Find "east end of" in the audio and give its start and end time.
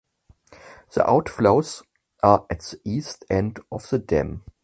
2.83-3.87